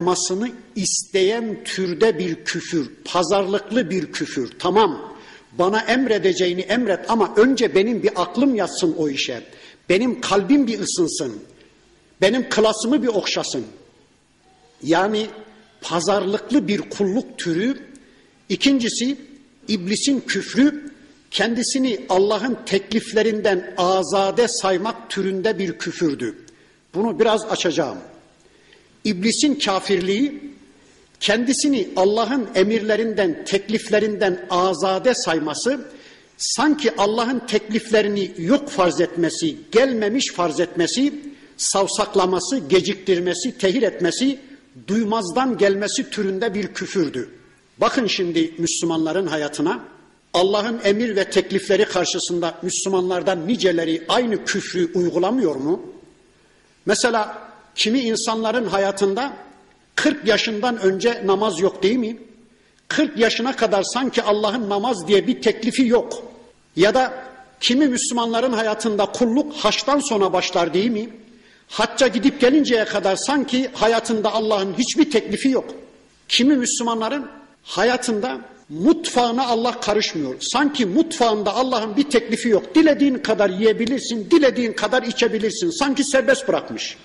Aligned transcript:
yapmasını 0.00 0.50
isteyen 0.74 1.64
türde 1.64 2.18
bir 2.18 2.44
küfür, 2.44 2.90
pazarlıklı 3.04 3.90
bir 3.90 4.12
küfür. 4.12 4.50
Tamam, 4.58 5.16
bana 5.52 5.80
emredeceğini 5.80 6.60
emret 6.60 7.10
ama 7.10 7.34
önce 7.36 7.74
benim 7.74 8.02
bir 8.02 8.22
aklım 8.22 8.54
yatsın 8.54 8.94
o 8.98 9.08
işe. 9.08 9.42
Benim 9.88 10.20
kalbim 10.20 10.66
bir 10.66 10.80
ısınsın. 10.80 11.42
Benim 12.20 12.48
klasımı 12.48 13.02
bir 13.02 13.08
okşasın. 13.08 13.64
Yani 14.82 15.26
pazarlıklı 15.80 16.68
bir 16.68 16.80
kulluk 16.80 17.38
türü. 17.38 17.78
İkincisi 18.48 19.16
iblisin 19.68 20.20
küfrü 20.20 20.92
kendisini 21.30 22.00
Allah'ın 22.08 22.58
tekliflerinden 22.66 23.74
azade 23.76 24.48
saymak 24.48 25.10
türünde 25.10 25.58
bir 25.58 25.78
küfürdü. 25.78 26.38
Bunu 26.94 27.20
biraz 27.20 27.44
açacağım. 27.44 27.98
İblisin 29.06 29.54
kafirliği 29.54 30.40
kendisini 31.20 31.88
Allah'ın 31.96 32.48
emirlerinden, 32.54 33.44
tekliflerinden 33.44 34.46
azade 34.50 35.14
sayması, 35.14 35.88
sanki 36.36 36.96
Allah'ın 36.98 37.38
tekliflerini 37.38 38.30
yok 38.38 38.68
farz 38.68 39.00
etmesi, 39.00 39.56
gelmemiş 39.72 40.32
farz 40.32 40.60
etmesi, 40.60 41.14
savsaklaması, 41.56 42.58
geciktirmesi, 42.58 43.58
tehir 43.58 43.82
etmesi, 43.82 44.38
duymazdan 44.88 45.58
gelmesi 45.58 46.10
türünde 46.10 46.54
bir 46.54 46.66
küfürdü. 46.66 47.28
Bakın 47.78 48.06
şimdi 48.06 48.54
Müslümanların 48.58 49.26
hayatına, 49.26 49.84
Allah'ın 50.34 50.80
emir 50.84 51.16
ve 51.16 51.30
teklifleri 51.30 51.84
karşısında 51.84 52.58
Müslümanlardan 52.62 53.48
niceleri 53.48 54.02
aynı 54.08 54.44
küfrü 54.44 54.92
uygulamıyor 54.94 55.56
mu? 55.56 55.82
Mesela 56.86 57.46
kimi 57.76 58.00
insanların 58.00 58.66
hayatında 58.66 59.32
40 59.94 60.28
yaşından 60.28 60.78
önce 60.78 61.22
namaz 61.26 61.60
yok 61.60 61.82
değil 61.82 61.96
mi? 61.96 62.16
40 62.88 63.18
yaşına 63.18 63.56
kadar 63.56 63.82
sanki 63.82 64.22
Allah'ın 64.22 64.68
namaz 64.68 65.08
diye 65.08 65.26
bir 65.26 65.42
teklifi 65.42 65.86
yok. 65.86 66.22
Ya 66.76 66.94
da 66.94 67.12
kimi 67.60 67.86
Müslümanların 67.86 68.52
hayatında 68.52 69.06
kulluk 69.06 69.52
haçtan 69.56 69.98
sonra 69.98 70.32
başlar 70.32 70.74
değil 70.74 70.90
mi? 70.90 71.10
Hacca 71.68 72.06
gidip 72.06 72.40
gelinceye 72.40 72.84
kadar 72.84 73.16
sanki 73.16 73.70
hayatında 73.74 74.32
Allah'ın 74.32 74.74
hiçbir 74.78 75.10
teklifi 75.10 75.48
yok. 75.48 75.64
Kimi 76.28 76.56
Müslümanların 76.56 77.26
hayatında 77.62 78.40
mutfağına 78.68 79.46
Allah 79.46 79.80
karışmıyor. 79.80 80.34
Sanki 80.40 80.86
mutfağında 80.86 81.54
Allah'ın 81.54 81.96
bir 81.96 82.10
teklifi 82.10 82.48
yok. 82.48 82.74
Dilediğin 82.74 83.18
kadar 83.18 83.50
yiyebilirsin, 83.50 84.30
dilediğin 84.30 84.72
kadar 84.72 85.02
içebilirsin. 85.02 85.70
Sanki 85.70 86.04
serbest 86.04 86.48
bırakmış. 86.48 86.96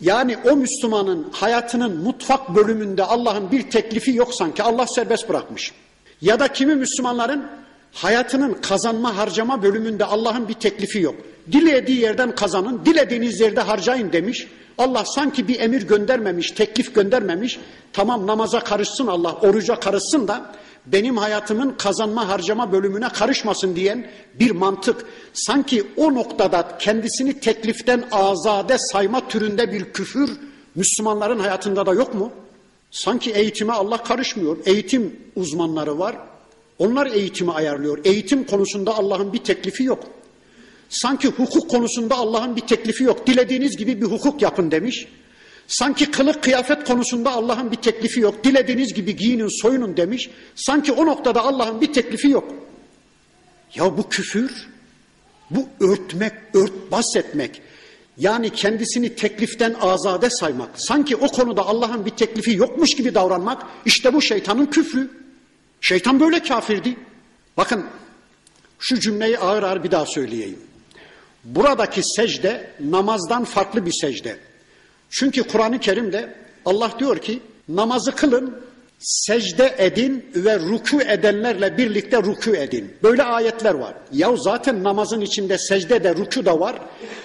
Yani 0.00 0.36
o 0.50 0.56
Müslümanın 0.56 1.26
hayatının 1.32 1.96
mutfak 1.96 2.54
bölümünde 2.54 3.04
Allah'ın 3.04 3.50
bir 3.50 3.70
teklifi 3.70 4.14
yok 4.14 4.34
sanki 4.34 4.62
Allah 4.62 4.86
serbest 4.86 5.28
bırakmış. 5.28 5.72
Ya 6.20 6.40
da 6.40 6.48
kimi 6.48 6.74
Müslümanların 6.74 7.46
hayatının 7.92 8.54
kazanma 8.54 9.16
harcama 9.16 9.62
bölümünde 9.62 10.04
Allah'ın 10.04 10.48
bir 10.48 10.54
teklifi 10.54 11.00
yok. 11.00 11.14
Dilediği 11.52 12.00
yerden 12.00 12.34
kazanın, 12.34 12.84
dilediğiniz 12.84 13.40
yerde 13.40 13.60
harcayın 13.60 14.12
demiş. 14.12 14.46
Allah 14.78 15.04
sanki 15.04 15.48
bir 15.48 15.60
emir 15.60 15.82
göndermemiş, 15.82 16.50
teklif 16.50 16.94
göndermemiş. 16.94 17.58
Tamam 17.92 18.26
namaza 18.26 18.60
karışsın 18.60 19.06
Allah, 19.06 19.34
oruca 19.34 19.80
karışsın 19.80 20.28
da 20.28 20.52
benim 20.86 21.16
hayatımın 21.16 21.74
kazanma 21.78 22.28
harcama 22.28 22.72
bölümüne 22.72 23.08
karışmasın 23.08 23.76
diyen 23.76 24.10
bir 24.40 24.50
mantık. 24.50 25.04
Sanki 25.32 25.86
o 25.96 26.14
noktada 26.14 26.78
kendisini 26.78 27.40
tekliften 27.40 28.04
azade 28.12 28.78
sayma 28.78 29.28
türünde 29.28 29.72
bir 29.72 29.92
küfür 29.92 30.30
Müslümanların 30.74 31.38
hayatında 31.38 31.86
da 31.86 31.92
yok 31.94 32.14
mu? 32.14 32.32
Sanki 32.90 33.30
eğitime 33.30 33.72
Allah 33.72 34.02
karışmıyor. 34.02 34.56
Eğitim 34.66 35.16
uzmanları 35.36 35.98
var. 35.98 36.16
Onlar 36.78 37.06
eğitimi 37.06 37.52
ayarlıyor. 37.52 37.98
Eğitim 38.04 38.44
konusunda 38.44 38.96
Allah'ın 38.96 39.32
bir 39.32 39.38
teklifi 39.38 39.84
yok. 39.84 40.04
Sanki 40.88 41.28
hukuk 41.28 41.70
konusunda 41.70 42.14
Allah'ın 42.14 42.56
bir 42.56 42.60
teklifi 42.60 43.04
yok. 43.04 43.26
Dilediğiniz 43.26 43.76
gibi 43.76 44.00
bir 44.00 44.06
hukuk 44.06 44.42
yapın 44.42 44.70
demiş. 44.70 45.08
Sanki 45.66 46.10
kılık 46.10 46.42
kıyafet 46.42 46.84
konusunda 46.84 47.30
Allah'ın 47.30 47.72
bir 47.72 47.76
teklifi 47.76 48.20
yok. 48.20 48.44
Dilediğiniz 48.44 48.94
gibi 48.94 49.16
giyinin 49.16 49.62
soyunun 49.62 49.96
demiş. 49.96 50.30
Sanki 50.54 50.92
o 50.92 51.06
noktada 51.06 51.44
Allah'ın 51.44 51.80
bir 51.80 51.92
teklifi 51.92 52.28
yok. 52.28 52.54
Ya 53.74 53.98
bu 53.98 54.08
küfür, 54.08 54.68
bu 55.50 55.68
örtmek, 55.80 56.32
örtbas 56.54 57.16
etmek, 57.16 57.62
yani 58.18 58.50
kendisini 58.50 59.14
tekliften 59.14 59.74
azade 59.80 60.30
saymak, 60.30 60.70
sanki 60.74 61.16
o 61.16 61.28
konuda 61.28 61.66
Allah'ın 61.66 62.06
bir 62.06 62.10
teklifi 62.10 62.52
yokmuş 62.52 62.96
gibi 62.96 63.14
davranmak, 63.14 63.62
işte 63.86 64.14
bu 64.14 64.22
şeytanın 64.22 64.66
küfrü. 64.66 65.10
Şeytan 65.80 66.20
böyle 66.20 66.42
kafirdi. 66.42 66.96
Bakın 67.56 67.86
şu 68.78 69.00
cümleyi 69.00 69.38
ağır 69.38 69.62
ağır 69.62 69.84
bir 69.84 69.90
daha 69.90 70.06
söyleyeyim. 70.06 70.58
Buradaki 71.44 72.02
secde 72.02 72.70
namazdan 72.80 73.44
farklı 73.44 73.86
bir 73.86 73.92
secde. 73.92 74.38
Çünkü 75.10 75.42
Kur'an-ı 75.42 75.80
Kerim'de 75.80 76.34
Allah 76.64 76.92
diyor 76.98 77.18
ki 77.18 77.40
namazı 77.68 78.12
kılın, 78.12 78.54
secde 78.98 79.74
edin 79.78 80.26
ve 80.34 80.58
ruku 80.58 81.00
edenlerle 81.00 81.78
birlikte 81.78 82.22
ruku 82.22 82.50
edin. 82.50 82.94
Böyle 83.02 83.22
ayetler 83.22 83.74
var. 83.74 83.94
Ya 84.12 84.36
zaten 84.36 84.82
namazın 84.82 85.20
içinde 85.20 85.58
secde 85.58 86.04
de 86.04 86.14
ruku 86.14 86.44
da 86.44 86.60
var. 86.60 86.76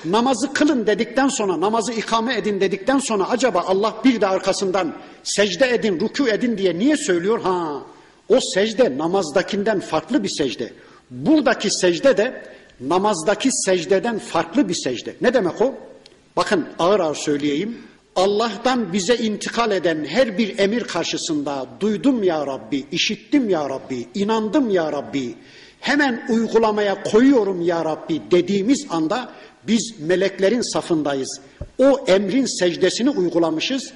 Namazı 0.06 0.54
kılın 0.54 0.88
dedikten 0.88 1.28
sonra, 1.28 1.60
namazı 1.60 1.94
ikame 1.94 2.36
edin 2.36 2.62
dedikten 2.62 3.00
sonra 3.00 3.30
acaba 3.30 3.64
Allah 3.68 3.96
bir 4.06 4.22
de 4.22 4.28
arkasından 4.28 4.94
secde 5.24 5.70
edin, 5.74 6.00
ruku 6.00 6.28
edin 6.28 6.58
diye 6.58 6.80
niye 6.80 6.98
söylüyor? 6.98 7.42
Ha, 7.42 7.82
o 8.30 8.40
secde 8.54 8.98
namazdakinden 8.98 9.80
farklı 9.80 10.24
bir 10.24 10.30
secde. 10.30 10.74
Buradaki 11.10 11.72
secde 11.72 12.18
de 12.18 12.44
namazdaki 12.80 13.50
secdeden 13.52 14.20
farklı 14.20 14.70
bir 14.70 14.74
secde. 14.74 15.16
Ne 15.22 15.34
demek 15.34 15.62
o? 15.62 15.76
Bakın 16.36 16.68
ağır 16.80 17.00
ağır 17.00 17.16
söyleyeyim. 17.16 17.78
Allah'tan 18.16 18.94
bize 18.94 19.16
intikal 19.16 19.72
eden 19.72 20.06
her 20.06 20.38
bir 20.38 20.60
emir 20.60 20.84
karşısında 20.84 21.66
duydum 21.80 22.24
ya 22.24 22.48
Rabbi, 22.48 22.86
işittim 22.92 23.50
ya 23.50 23.70
Rabbi, 23.70 24.08
inandım 24.16 24.70
ya 24.70 24.92
Rabbi, 24.92 25.36
hemen 25.80 26.26
uygulamaya 26.30 27.04
koyuyorum 27.04 27.62
ya 27.62 27.86
Rabbi 27.86 28.22
dediğimiz 28.32 28.86
anda 28.90 29.32
biz 29.68 29.94
meleklerin 30.00 30.74
safındayız. 30.74 31.42
O 31.78 32.06
emrin 32.08 32.60
secdesini 32.60 33.10
uygulamışız. 33.10 33.94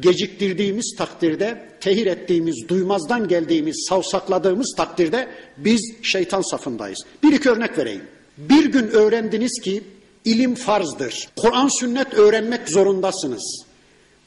Geciktirdiğimiz 0.00 0.94
takdirde, 0.98 1.68
tehir 1.80 2.06
ettiğimiz, 2.06 2.68
duymazdan 2.68 3.28
geldiğimiz, 3.28 3.86
savsakladığımız 3.88 4.74
takdirde 4.76 5.28
biz 5.56 5.94
şeytan 6.02 6.42
safındayız. 6.42 6.98
Bir 7.22 7.32
iki 7.32 7.50
örnek 7.50 7.78
vereyim. 7.78 8.02
Bir 8.38 8.64
gün 8.64 8.88
öğrendiniz 8.88 9.60
ki 9.60 9.82
İlim 10.24 10.54
farzdır. 10.54 11.28
Kur'an 11.36 11.68
sünnet 11.68 12.14
öğrenmek 12.14 12.68
zorundasınız. 12.68 13.64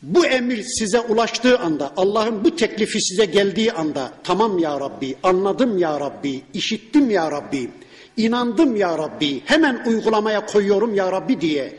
Bu 0.02 0.26
emir 0.26 0.64
size 0.64 1.00
ulaştığı 1.00 1.60
anda, 1.60 1.94
Allah'ın 1.98 2.44
bu 2.44 2.56
teklifi 2.56 3.02
size 3.02 3.26
geldiği 3.26 3.72
anda, 3.72 4.12
tamam 4.24 4.60
ya 4.60 4.80
Rabbi, 4.80 5.16
anladım 5.24 5.78
ya 5.78 6.00
Rabbi, 6.00 6.42
işittim 6.54 7.10
ya 7.10 7.32
Rabbi, 7.32 7.72
inandım 8.18 8.76
ya 8.76 8.98
Rabbi, 8.98 9.42
hemen 9.46 9.84
uygulamaya 9.86 10.46
koyuyorum 10.46 10.96
ya 10.96 11.12
Rabbi 11.12 11.42
diye 11.42 11.78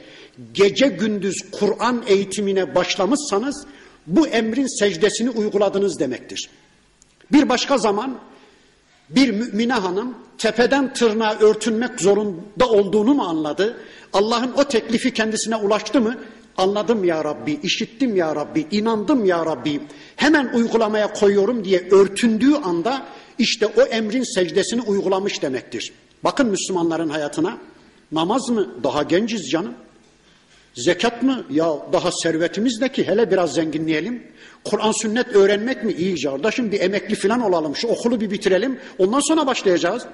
gece 0.54 0.88
gündüz 0.88 1.50
Kur'an 1.52 2.02
eğitimine 2.06 2.74
başlamışsanız 2.74 3.66
bu 4.06 4.26
emrin 4.26 4.78
secdesini 4.78 5.30
uyguladınız 5.30 5.98
demektir. 5.98 6.50
Bir 7.32 7.48
başka 7.48 7.78
zaman 7.78 8.18
bir 9.10 9.30
mümine 9.30 9.72
hanım 9.72 10.14
tepeden 10.38 10.92
tırnağa 10.92 11.38
örtünmek 11.40 12.00
zorunda 12.00 12.68
olduğunu 12.68 13.14
mu 13.14 13.22
anladı? 13.22 13.76
Allah'ın 14.12 14.52
o 14.52 14.64
teklifi 14.64 15.14
kendisine 15.14 15.56
ulaştı 15.56 16.00
mı? 16.00 16.16
Anladım 16.56 17.04
ya 17.04 17.24
Rabbi, 17.24 17.60
işittim 17.62 18.16
ya 18.16 18.36
Rabbi, 18.36 18.66
inandım 18.70 19.24
ya 19.24 19.46
Rabbi. 19.46 19.80
Hemen 20.16 20.50
uygulamaya 20.54 21.12
koyuyorum 21.12 21.64
diye 21.64 21.88
örtündüğü 21.90 22.54
anda 22.54 23.06
işte 23.38 23.66
o 23.66 23.82
emrin 23.82 24.34
secdesini 24.34 24.82
uygulamış 24.82 25.42
demektir. 25.42 25.92
Bakın 26.24 26.46
Müslümanların 26.46 27.08
hayatına. 27.08 27.58
Namaz 28.12 28.48
mı? 28.48 28.68
Daha 28.82 29.02
genciz 29.02 29.50
canım. 29.50 29.74
Zekat 30.74 31.22
mı? 31.22 31.44
Ya 31.50 31.78
daha 31.92 32.12
servetimiz 32.12 32.80
de 32.80 32.92
ki 32.92 33.06
hele 33.06 33.30
biraz 33.30 33.54
zenginleyelim. 33.54 34.22
Kur'an 34.64 34.92
sünnet 34.92 35.36
öğrenmek 35.36 35.84
mi? 35.84 35.92
İyi 35.92 36.22
kardeşim 36.22 36.72
bir 36.72 36.80
emekli 36.80 37.14
falan 37.14 37.40
olalım. 37.40 37.76
Şu 37.76 37.88
okulu 37.88 38.20
bir 38.20 38.30
bitirelim. 38.30 38.80
Ondan 38.98 39.20
sonra 39.20 39.46
başlayacağız. 39.46 40.06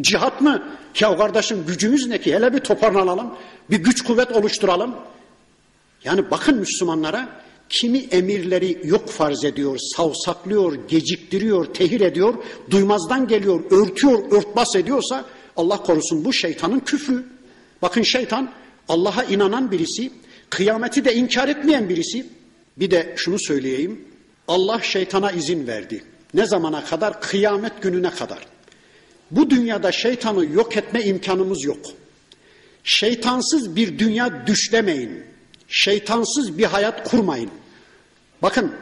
Cihat 0.00 0.40
mı? 0.40 0.62
Ya 1.00 1.16
kardeşim 1.16 1.64
gücümüz 1.66 2.06
ne 2.06 2.20
ki? 2.20 2.34
Hele 2.34 2.52
bir 2.52 2.58
toparlanalım. 2.58 3.34
Bir 3.70 3.76
güç 3.76 4.04
kuvvet 4.04 4.32
oluşturalım. 4.32 4.94
Yani 6.04 6.30
bakın 6.30 6.58
Müslümanlara 6.58 7.28
kimi 7.68 7.98
emirleri 7.98 8.80
yok 8.84 9.08
farz 9.08 9.44
ediyor, 9.44 9.78
savsaklıyor, 9.96 10.88
geciktiriyor, 10.88 11.64
tehir 11.64 12.00
ediyor, 12.00 12.34
duymazdan 12.70 13.28
geliyor, 13.28 13.60
örtüyor, 13.70 14.32
örtbas 14.32 14.76
ediyorsa 14.76 15.24
Allah 15.56 15.82
korusun 15.82 16.24
bu 16.24 16.32
şeytanın 16.32 16.80
küfrü. 16.80 17.26
Bakın 17.82 18.02
şeytan 18.02 18.50
Allah'a 18.88 19.24
inanan 19.24 19.70
birisi, 19.70 20.12
kıyameti 20.50 21.04
de 21.04 21.14
inkar 21.14 21.48
etmeyen 21.48 21.88
birisi, 21.88 22.26
Bir 22.76 22.90
de 22.90 23.14
şunu 23.16 23.38
söyleyeyim. 23.38 24.04
Allah 24.48 24.80
şeytana 24.82 25.30
izin 25.30 25.66
verdi. 25.66 26.04
Ne 26.34 26.46
zamana 26.46 26.84
kadar? 26.84 27.20
Kıyamet 27.20 27.82
gününe 27.82 28.10
kadar. 28.10 28.38
Bu 29.30 29.50
dünyada 29.50 29.92
şeytanı 29.92 30.46
yok 30.46 30.76
etme 30.76 31.04
imkanımız 31.04 31.64
yok. 31.64 31.86
Şeytansız 32.84 33.76
bir 33.76 33.98
dünya 33.98 34.46
düşlemeyin. 34.46 35.24
Şeytansız 35.68 36.58
bir 36.58 36.64
hayat 36.64 37.10
kurmayın. 37.10 37.50
Bakın 38.42 38.72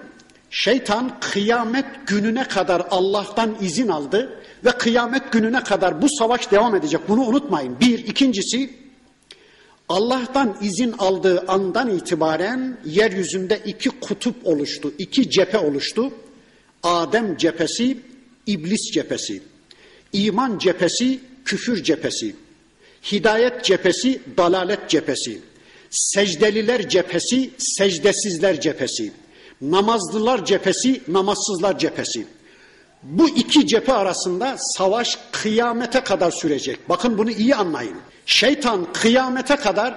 şeytan 0.51 1.21
kıyamet 1.21 1.87
gününe 2.07 2.45
kadar 2.45 2.87
Allah'tan 2.91 3.57
izin 3.61 3.89
aldı 3.89 4.43
ve 4.65 4.71
kıyamet 4.71 5.33
gününe 5.33 5.63
kadar 5.63 6.03
bu 6.03 6.09
savaş 6.09 6.51
devam 6.51 6.75
edecek. 6.75 7.01
Bunu 7.09 7.21
unutmayın. 7.21 7.81
Bir, 7.81 7.99
ikincisi 7.99 8.71
Allah'tan 9.89 10.57
izin 10.61 10.93
aldığı 10.93 11.45
andan 11.49 11.97
itibaren 11.97 12.79
yeryüzünde 12.85 13.61
iki 13.67 13.91
kutup 13.91 14.47
oluştu, 14.47 14.93
iki 14.99 15.31
cephe 15.31 15.59
oluştu. 15.59 16.13
Adem 16.83 17.37
cephesi, 17.37 17.99
iblis 18.47 18.93
cephesi. 18.93 19.43
İman 20.13 20.59
cephesi, 20.59 21.21
küfür 21.45 21.83
cephesi. 21.83 22.37
Hidayet 23.13 23.65
cephesi, 23.65 24.21
dalalet 24.37 24.89
cephesi. 24.89 25.41
Secdeliler 25.91 26.89
cephesi, 26.89 27.51
secdesizler 27.59 28.61
cephesi. 28.61 29.13
Namazlılar 29.61 30.45
cephesi, 30.45 31.03
namazsızlar 31.09 31.79
cephesi. 31.79 32.27
Bu 33.03 33.29
iki 33.29 33.67
cephe 33.67 33.93
arasında 33.93 34.57
savaş 34.59 35.19
kıyamete 35.33 36.01
kadar 36.01 36.31
sürecek. 36.31 36.89
Bakın 36.89 37.19
bunu 37.19 37.31
iyi 37.31 37.55
anlayın. 37.55 37.97
Şeytan 38.27 38.93
kıyamete 38.93 39.57
kadar 39.57 39.95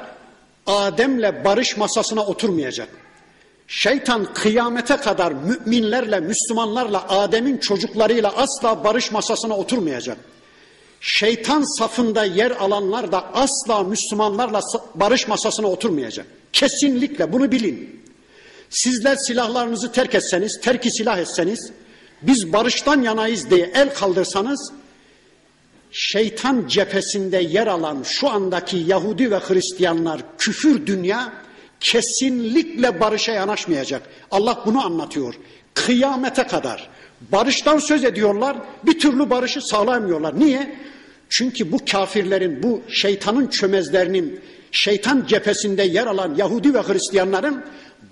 Adem'le 0.67 1.45
barış 1.45 1.77
masasına 1.77 2.25
oturmayacak. 2.25 2.89
Şeytan 3.73 4.33
kıyamete 4.33 4.97
kadar 4.97 5.31
müminlerle, 5.31 6.19
Müslümanlarla, 6.19 7.09
Adem'in 7.09 7.57
çocuklarıyla 7.57 8.33
asla 8.35 8.83
barış 8.83 9.12
masasına 9.12 9.57
oturmayacak. 9.57 10.18
Şeytan 11.01 11.77
safında 11.77 12.25
yer 12.25 12.51
alanlar 12.51 13.12
da 13.12 13.33
asla 13.33 13.83
Müslümanlarla 13.83 14.62
barış 14.95 15.27
masasına 15.27 15.68
oturmayacak. 15.68 16.25
Kesinlikle 16.53 17.33
bunu 17.33 17.51
bilin. 17.51 18.01
Sizler 18.69 19.15
silahlarınızı 19.15 19.91
terk 19.91 20.15
etseniz, 20.15 20.59
terki 20.62 20.91
silah 20.91 21.17
etseniz, 21.17 21.71
biz 22.21 22.53
barıştan 22.53 23.01
yanayız 23.01 23.50
diye 23.50 23.71
el 23.74 23.94
kaldırsanız, 23.94 24.71
şeytan 25.91 26.67
cephesinde 26.67 27.38
yer 27.38 27.67
alan 27.67 28.03
şu 28.03 28.29
andaki 28.29 28.77
Yahudi 28.77 29.31
ve 29.31 29.39
Hristiyanlar 29.39 30.21
küfür 30.38 30.85
dünya 30.88 31.40
kesinlikle 31.81 32.99
barışa 32.99 33.31
yanaşmayacak. 33.31 34.01
Allah 34.31 34.63
bunu 34.65 34.85
anlatıyor. 34.85 35.33
Kıyamete 35.73 36.43
kadar 36.43 36.89
barıştan 37.31 37.77
söz 37.77 38.03
ediyorlar, 38.03 38.57
bir 38.85 38.99
türlü 38.99 39.29
barışı 39.29 39.61
sağlayamıyorlar. 39.61 40.39
Niye? 40.39 40.75
Çünkü 41.29 41.71
bu 41.71 41.77
kafirlerin, 41.91 42.63
bu 42.63 42.81
şeytanın 42.89 43.47
çömezlerinin, 43.47 44.39
şeytan 44.71 45.25
cephesinde 45.27 45.83
yer 45.83 46.07
alan 46.07 46.35
Yahudi 46.35 46.73
ve 46.73 46.81
Hristiyanların 46.81 47.63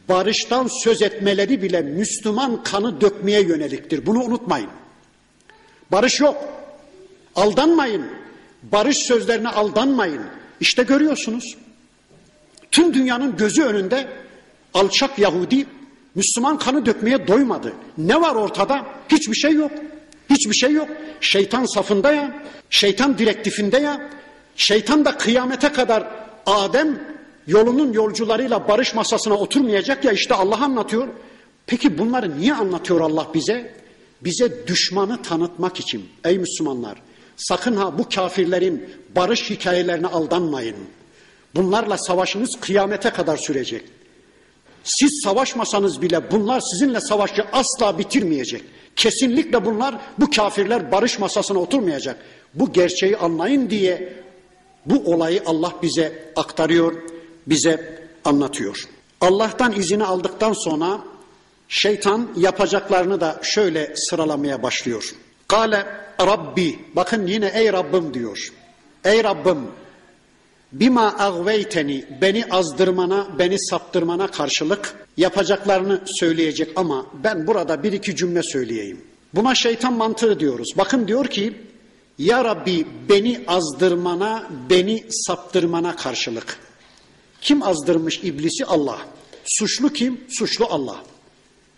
barıştan 0.10 0.68
söz 0.68 1.02
etmeleri 1.02 1.62
bile 1.62 1.82
Müslüman 1.82 2.64
kanı 2.64 3.02
dökmeye 3.02 3.42
yöneliktir. 3.42 4.06
Bunu 4.06 4.24
unutmayın. 4.24 4.70
Barış 5.92 6.20
yok. 6.20 6.38
Aldanmayın. 7.36 8.06
Barış 8.64 8.98
sözlerine 8.98 9.50
aldanmayın. 9.50 10.22
İşte 10.60 10.84
görüyorsunuz. 10.84 11.58
Tüm 12.72 12.94
dünyanın 12.94 13.38
gözü 13.38 13.64
önünde 13.64 14.08
alçak 14.74 15.20
Yahudi 15.20 15.66
Müslüman 16.16 16.58
kanı 16.58 16.86
dökmeye 16.86 17.28
doymadı. 17.28 17.74
Ne 17.98 18.22
var 18.22 18.36
ortada? 18.36 18.86
Hiçbir 19.10 19.36
şey 19.36 19.52
yok. 19.52 19.72
Hiçbir 20.30 20.54
şey 20.54 20.74
yok. 20.74 20.88
Şeytan 21.22 21.66
safında 21.66 22.12
ya, 22.12 22.44
şeytan 22.70 23.18
direktifinde 23.18 23.78
ya, 23.78 24.10
şeytan 24.56 25.06
da 25.06 25.18
kıyamete 25.18 25.70
kadar 25.72 26.08
Adem 26.46 27.00
yolunun 27.48 27.94
yolcularıyla 27.94 28.68
barış 28.68 28.96
masasına 28.96 29.34
oturmayacak 29.34 30.06
ya 30.06 30.12
işte 30.12 30.36
Allah 30.36 30.64
anlatıyor. 30.64 31.08
Peki 31.68 31.98
bunları 31.98 32.40
niye 32.40 32.54
anlatıyor 32.54 33.02
Allah 33.02 33.28
bize? 33.34 33.74
Bize 34.22 34.68
düşmanı 34.68 35.22
tanıtmak 35.22 35.80
için. 35.80 36.10
Ey 36.26 36.38
Müslümanlar 36.38 37.02
sakın 37.36 37.76
ha 37.76 37.98
bu 37.98 38.10
kafirlerin 38.10 38.90
barış 39.16 39.50
hikayelerine 39.50 40.08
aldanmayın. 40.08 40.76
Bunlarla 41.56 41.98
savaşınız 41.98 42.60
kıyamete 42.60 43.10
kadar 43.10 43.38
sürecek. 43.38 43.84
Siz 44.84 45.22
savaşmasanız 45.24 46.02
bile 46.02 46.32
bunlar 46.32 46.60
sizinle 46.60 47.02
savaşı 47.02 47.46
asla 47.54 47.98
bitirmeyecek. 47.98 48.64
Kesinlikle 48.96 49.66
bunlar 49.66 49.96
bu 50.18 50.30
kafirler 50.30 50.92
barış 50.92 51.20
masasına 51.20 51.60
oturmayacak. 51.60 52.18
Bu 52.54 52.74
gerçeği 52.74 53.18
anlayın 53.18 53.70
diye 53.70 54.14
bu 54.86 55.14
olayı 55.14 55.42
Allah 55.46 55.74
bize 55.82 56.32
aktarıyor, 56.36 56.94
bize 57.48 58.00
anlatıyor. 58.26 58.88
Allah'tan 59.22 59.72
izini 59.72 60.04
aldıktan 60.04 60.54
sonra 60.54 61.00
şeytan 61.68 62.30
yapacaklarını 62.38 63.22
da 63.22 63.40
şöyle 63.44 63.96
sıralamaya 63.96 64.64
başlıyor. 64.64 65.16
Kale 65.48 65.86
Rabbi, 66.22 66.80
bakın 66.96 67.28
yine 67.28 67.52
ey 67.56 67.74
Rabbim 67.74 68.14
diyor. 68.14 68.54
Ey 69.04 69.24
Rabbim, 69.24 69.58
bima 70.72 71.16
agveyteni, 71.20 72.06
beni 72.22 72.46
azdırmana, 72.46 73.28
beni 73.40 73.60
saptırmana 73.60 74.28
karşılık 74.32 75.08
yapacaklarını 75.18 76.02
söyleyecek 76.06 76.72
ama 76.76 77.06
ben 77.24 77.48
burada 77.48 77.84
bir 77.84 77.92
iki 77.94 78.16
cümle 78.16 78.44
söyleyeyim. 78.44 79.02
Buna 79.34 79.56
şeytan 79.56 79.94
mantığı 79.94 80.40
diyoruz. 80.40 80.74
Bakın 80.78 81.08
diyor 81.08 81.26
ki, 81.26 81.54
ya 82.18 82.46
Rabbi 82.46 82.88
beni 83.10 83.42
azdırmana, 83.48 84.50
beni 84.70 85.04
saptırmana 85.10 85.96
karşılık. 85.96 86.58
Kim 87.42 87.64
azdırmış 87.64 88.20
iblisi? 88.24 88.66
Allah. 88.66 89.00
Suçlu 89.46 89.94
kim? 89.94 90.22
Suçlu 90.30 90.66
Allah. 90.66 91.04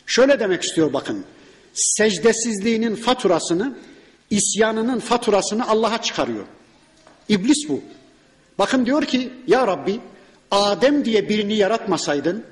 Şöyle 0.05 0.39
demek 0.39 0.63
istiyor 0.63 0.93
bakın. 0.93 1.25
Secdesizliğinin 1.73 2.95
faturasını, 2.95 3.77
isyanının 4.29 4.99
faturasını 4.99 5.69
Allah'a 5.69 6.01
çıkarıyor. 6.01 6.45
İblis 7.29 7.69
bu. 7.69 7.81
Bakın 8.61 8.85
diyor 8.85 9.05
ki 9.05 9.33
ya 9.47 9.67
Rabbi 9.67 9.99
Adem 10.51 11.05
diye 11.05 11.29
birini 11.29 11.55
yaratmasaydın, 11.55 12.43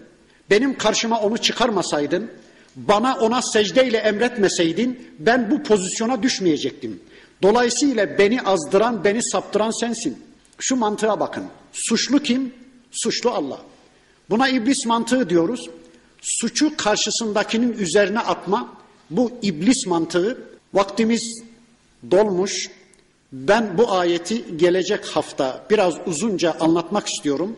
benim 0.50 0.78
karşıma 0.78 1.22
onu 1.22 1.38
çıkarmasaydın, 1.38 2.32
bana 2.76 3.18
ona 3.20 3.42
secdeyle 3.42 3.98
emretmeseydin 3.98 5.14
ben 5.20 5.52
bu 5.52 5.64
pozisyona 5.64 6.24
düşmeyecektim. 6.24 7.00
Dolayısıyla 7.42 8.18
beni 8.18 8.42
azdıran, 8.42 9.04
beni 9.04 9.24
saptıran 9.24 9.80
sensin. 9.80 10.18
Şu 10.60 10.76
mantığa 10.76 11.20
bakın. 11.20 11.44
Suçlu 11.74 12.20
kim? 12.20 12.54
Suçlu 12.92 13.32
Allah. 13.32 13.60
Buna 14.30 14.50
iblis 14.50 14.86
mantığı 14.86 15.30
diyoruz. 15.30 15.70
Suçu 16.22 16.78
karşısındakinin 16.78 17.74
üzerine 17.74 18.20
atma. 18.20 18.74
Bu 19.10 19.32
iblis 19.42 19.88
mantığı. 19.88 20.38
Vaktimiz 20.74 21.44
dolmuş. 22.12 22.70
Ben 23.32 23.78
bu 23.78 23.92
ayeti 23.92 24.58
gelecek 24.58 25.06
hafta 25.06 25.66
biraz 25.70 25.94
uzunca 26.06 26.56
anlatmak 26.60 27.08
istiyorum. 27.08 27.58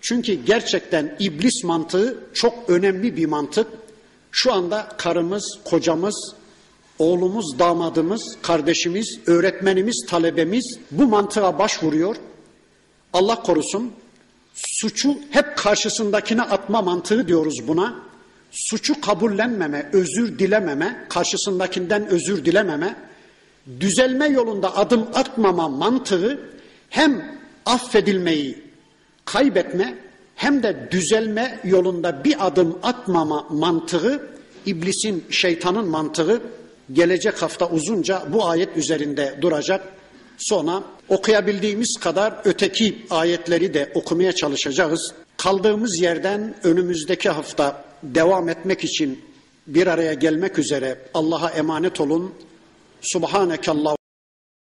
Çünkü 0.00 0.34
gerçekten 0.34 1.16
iblis 1.18 1.64
mantığı 1.64 2.18
çok 2.34 2.70
önemli 2.70 3.16
bir 3.16 3.26
mantık. 3.26 3.66
Şu 4.30 4.52
anda 4.52 4.88
karımız, 4.98 5.58
kocamız, 5.64 6.34
oğlumuz, 6.98 7.58
damadımız, 7.58 8.36
kardeşimiz, 8.42 9.18
öğretmenimiz, 9.26 10.06
talebemiz 10.08 10.78
bu 10.90 11.06
mantığa 11.06 11.58
başvuruyor. 11.58 12.16
Allah 13.12 13.42
korusun 13.42 13.92
suçu 14.54 15.18
hep 15.30 15.56
karşısındakine 15.56 16.42
atma 16.42 16.82
mantığı 16.82 17.28
diyoruz 17.28 17.68
buna. 17.68 17.94
Suçu 18.50 19.00
kabullenmeme, 19.00 19.90
özür 19.92 20.38
dilememe, 20.38 21.06
karşısındakinden 21.08 22.06
özür 22.06 22.44
dilememe, 22.44 22.96
düzelme 23.80 24.28
yolunda 24.28 24.76
adım 24.76 25.06
atmama 25.14 25.68
mantığı 25.68 26.40
hem 26.90 27.38
affedilmeyi 27.66 28.58
kaybetme 29.24 29.98
hem 30.36 30.62
de 30.62 30.88
düzelme 30.90 31.60
yolunda 31.64 32.24
bir 32.24 32.46
adım 32.46 32.78
atmama 32.82 33.46
mantığı 33.50 34.28
iblisin, 34.66 35.24
şeytanın 35.30 35.88
mantığı 35.88 36.42
gelecek 36.92 37.42
hafta 37.42 37.70
uzunca 37.70 38.22
bu 38.32 38.46
ayet 38.46 38.76
üzerinde 38.76 39.38
duracak. 39.40 39.84
Sonra 40.38 40.82
okuyabildiğimiz 41.08 41.96
kadar 42.00 42.34
öteki 42.44 43.06
ayetleri 43.10 43.74
de 43.74 43.92
okumaya 43.94 44.32
çalışacağız. 44.32 45.12
Kaldığımız 45.36 46.00
yerden 46.00 46.54
önümüzdeki 46.62 47.30
hafta 47.30 47.84
devam 48.02 48.48
etmek 48.48 48.84
için 48.84 49.20
bir 49.66 49.86
araya 49.86 50.14
gelmek 50.14 50.58
üzere 50.58 50.98
Allah'a 51.14 51.50
emanet 51.50 52.00
olun. 52.00 52.34
Subhanekallah 53.04 54.03